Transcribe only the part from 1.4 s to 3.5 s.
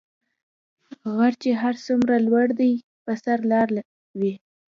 چی هر څومره لوړ دي په سر یي